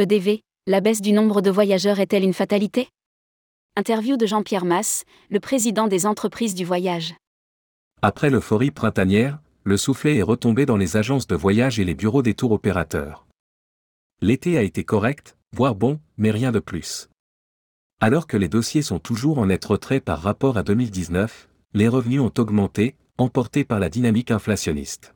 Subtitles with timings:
[0.00, 2.88] EDV, la baisse du nombre de voyageurs est-elle une fatalité?
[3.76, 7.14] Interview de Jean-Pierre Masse, le président des entreprises du voyage.
[8.00, 12.22] Après l'euphorie printanière, le soufflet est retombé dans les agences de voyage et les bureaux
[12.22, 13.26] des tours opérateurs.
[14.22, 17.10] L'été a été correct, voire bon, mais rien de plus.
[18.00, 22.22] Alors que les dossiers sont toujours en net retrait par rapport à 2019, les revenus
[22.22, 25.14] ont augmenté, emportés par la dynamique inflationniste.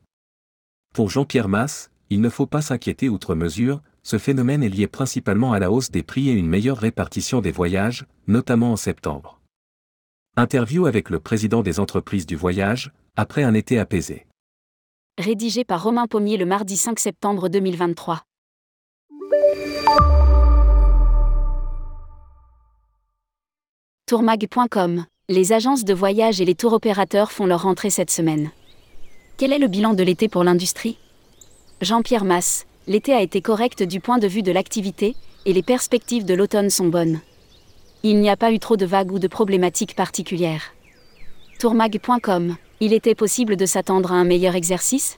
[0.93, 5.51] Pour Jean-Pierre Masse, il ne faut pas s'inquiéter outre mesure, ce phénomène est lié principalement
[5.51, 9.41] à la hausse des prix et une meilleure répartition des voyages, notamment en septembre.
[10.37, 14.27] Interview avec le président des entreprises du voyage, après un été apaisé.
[15.17, 18.21] Rédigé par Romain Pommier le mardi 5 septembre 2023.
[24.05, 28.51] Tourmag.com Les agences de voyage et les tours opérateurs font leur rentrée cette semaine.
[29.37, 30.99] Quel est le bilan de l'été pour l'industrie?
[31.81, 36.25] Jean-Pierre Masse, l'été a été correct du point de vue de l'activité, et les perspectives
[36.25, 37.19] de l'automne sont bonnes.
[38.03, 40.73] Il n'y a pas eu trop de vagues ou de problématiques particulières.
[41.59, 45.17] Tourmag.com Il était possible de s'attendre à un meilleur exercice?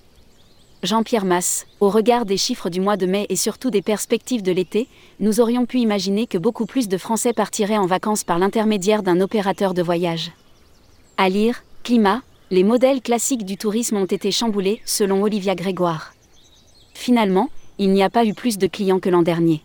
[0.84, 4.52] Jean-Pierre Masse, au regard des chiffres du mois de mai et surtout des perspectives de
[4.52, 4.88] l'été,
[5.20, 9.20] nous aurions pu imaginer que beaucoup plus de Français partiraient en vacances par l'intermédiaire d'un
[9.20, 10.32] opérateur de voyage.
[11.18, 16.14] À lire, climat, les modèles classiques du tourisme ont été chamboulés, selon Olivia Grégoire.
[16.94, 19.62] Finalement, il n'y a pas eu plus de clients que l'an dernier.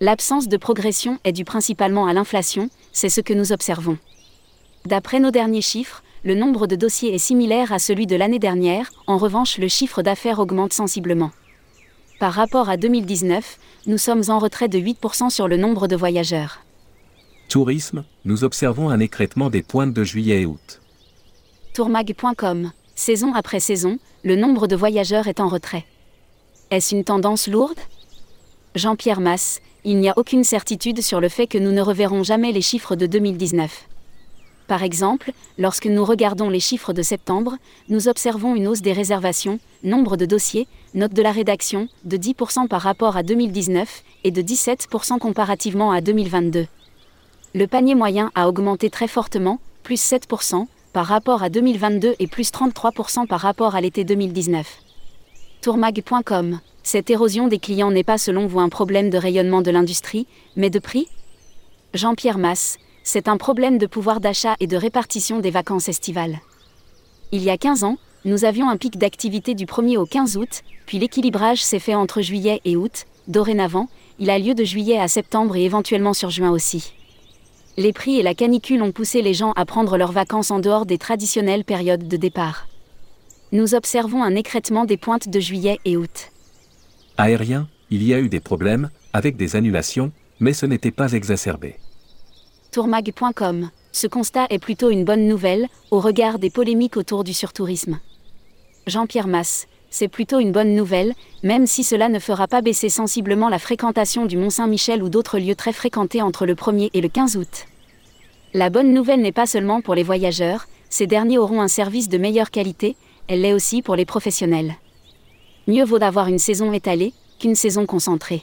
[0.00, 3.98] L'absence de progression est due principalement à l'inflation, c'est ce que nous observons.
[4.84, 8.90] D'après nos derniers chiffres, le nombre de dossiers est similaire à celui de l'année dernière,
[9.06, 11.30] en revanche le chiffre d'affaires augmente sensiblement.
[12.18, 16.60] Par rapport à 2019, nous sommes en retrait de 8% sur le nombre de voyageurs.
[17.48, 20.80] Tourisme, nous observons un écrêtement des pointes de juillet et août.
[21.74, 25.84] Tourmag.com Saison après saison, le nombre de voyageurs est en retrait.
[26.70, 27.78] Est-ce une tendance lourde?
[28.74, 32.52] Jean-Pierre Masse, il n'y a aucune certitude sur le fait que nous ne reverrons jamais
[32.52, 33.86] les chiffres de 2019.
[34.66, 37.56] Par exemple, lorsque nous regardons les chiffres de septembre,
[37.90, 42.66] nous observons une hausse des réservations, nombre de dossiers, note de la rédaction, de 10%
[42.66, 46.66] par rapport à 2019 et de 17% comparativement à 2022.
[47.54, 52.50] Le panier moyen a augmenté très fortement, plus 7%, par rapport à 2022 et plus
[52.50, 54.83] 33% par rapport à l'été 2019.
[55.64, 60.26] Tourmag.com Cette érosion des clients n'est pas selon vous un problème de rayonnement de l'industrie,
[60.56, 61.08] mais de prix?
[61.94, 66.40] Jean-Pierre Masse, c'est un problème de pouvoir d'achat et de répartition des vacances estivales.
[67.32, 70.60] Il y a 15 ans, nous avions un pic d'activité du 1er au 15 août,
[70.84, 73.88] puis l'équilibrage s'est fait entre juillet et août, dorénavant,
[74.18, 76.92] il a lieu de juillet à septembre et éventuellement sur juin aussi.
[77.78, 80.84] Les prix et la canicule ont poussé les gens à prendre leurs vacances en dehors
[80.84, 82.66] des traditionnelles périodes de départ.
[83.54, 86.32] Nous observons un écrêtement des pointes de juillet et août.
[87.16, 90.10] Aérien, il y a eu des problèmes, avec des annulations,
[90.40, 91.76] mais ce n'était pas exacerbé
[92.72, 93.70] tourmag.com.
[93.92, 98.00] Ce constat est plutôt une bonne nouvelle, au regard des polémiques autour du surtourisme.
[98.88, 103.48] Jean-Pierre Masse, c'est plutôt une bonne nouvelle, même si cela ne fera pas baisser sensiblement
[103.48, 107.36] la fréquentation du Mont-Saint-Michel ou d'autres lieux très fréquentés entre le 1er et le 15
[107.36, 107.66] août.
[108.52, 112.18] La bonne nouvelle n'est pas seulement pour les voyageurs, ces derniers auront un service de
[112.18, 112.96] meilleure qualité,
[113.28, 114.74] elle l'est aussi pour les professionnels.
[115.66, 118.42] Mieux vaut d'avoir une saison étalée qu'une saison concentrée.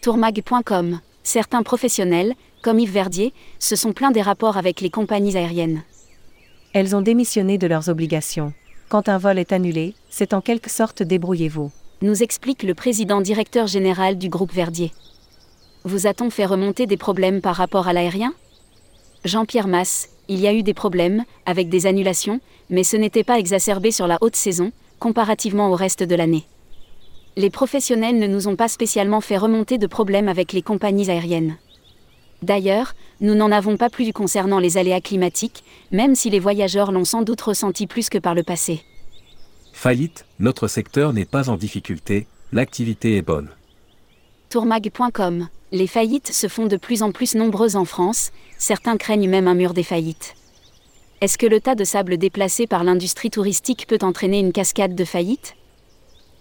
[0.00, 5.82] Tourmag.com Certains professionnels, comme Yves Verdier, se sont plaints des rapports avec les compagnies aériennes.
[6.72, 8.52] Elles ont démissionné de leurs obligations.
[8.88, 11.70] Quand un vol est annulé, c'est en quelque sorte débrouillez-vous.
[12.00, 14.92] Nous explique le président directeur général du groupe Verdier.
[15.84, 18.34] Vous a-t-on fait remonter des problèmes par rapport à l'aérien?
[19.24, 22.40] Jean-Pierre Masse, il y a eu des problèmes, avec des annulations,
[22.70, 26.44] mais ce n'était pas exacerbé sur la haute saison, comparativement au reste de l'année.
[27.36, 31.56] Les professionnels ne nous ont pas spécialement fait remonter de problèmes avec les compagnies aériennes.
[32.42, 35.62] D'ailleurs, nous n'en avons pas plus concernant les aléas climatiques,
[35.92, 38.82] même si les voyageurs l'ont sans doute ressenti plus que par le passé.
[39.72, 43.50] Faillite, notre secteur n'est pas en difficulté, l'activité est bonne.
[44.50, 49.48] Tourmag.com Les faillites se font de plus en plus nombreuses en France, certains craignent même
[49.48, 50.34] un mur des faillites.
[51.22, 55.04] Est-ce que le tas de sable déplacé par l'industrie touristique peut entraîner une cascade de
[55.06, 55.54] faillites?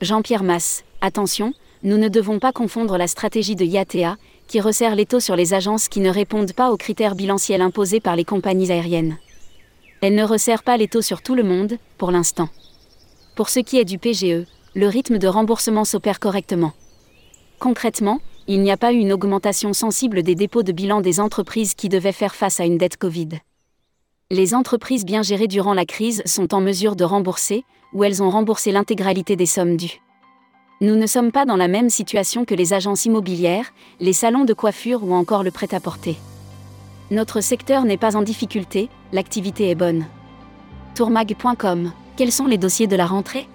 [0.01, 4.17] Jean-Pierre Masse, attention, nous ne devons pas confondre la stratégie de IATA,
[4.49, 8.01] qui resserre les taux sur les agences qui ne répondent pas aux critères bilanciels imposés
[8.01, 9.17] par les compagnies aériennes.
[10.01, 12.49] Elle ne resserre pas les taux sur tout le monde, pour l'instant.
[13.37, 16.73] Pour ce qui est du PGE, le rythme de remboursement s'opère correctement.
[17.59, 18.19] Concrètement,
[18.53, 21.87] il n'y a pas eu une augmentation sensible des dépôts de bilan des entreprises qui
[21.87, 23.29] devaient faire face à une dette Covid.
[24.29, 27.63] Les entreprises bien gérées durant la crise sont en mesure de rembourser,
[27.93, 30.01] ou elles ont remboursé l'intégralité des sommes dues.
[30.81, 33.71] Nous ne sommes pas dans la même situation que les agences immobilières,
[34.01, 36.17] les salons de coiffure ou encore le prêt-à-porter.
[37.09, 40.05] Notre secteur n'est pas en difficulté, l'activité est bonne.
[40.95, 43.47] Tourmag.com Quels sont les dossiers de la rentrée?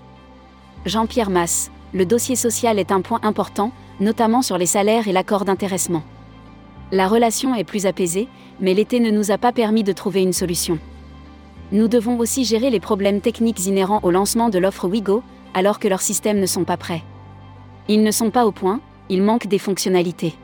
[0.87, 5.44] Jean-Pierre Masse, le dossier social est un point important, notamment sur les salaires et l'accord
[5.44, 6.02] d'intéressement.
[6.93, 8.28] La relation est plus apaisée,
[8.60, 10.78] mais l'été ne nous a pas permis de trouver une solution.
[11.72, 15.22] Nous devons aussi gérer les problèmes techniques inhérents au lancement de l'offre Wigo,
[15.52, 17.02] alors que leurs systèmes ne sont pas prêts.
[17.88, 20.34] Ils ne sont pas au point, ils manquent des fonctionnalités.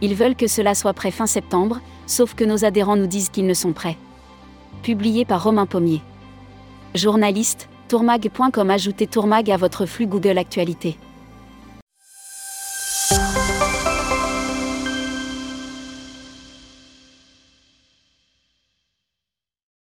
[0.00, 3.46] Ils veulent que cela soit prêt fin septembre, sauf que nos adhérents nous disent qu'ils
[3.46, 3.96] ne sont prêts.
[4.82, 6.02] Publié par Romain Pommier.
[6.94, 10.98] Journaliste, tourmag.com Ajoutez Tourmag à votre flux Google Actualité.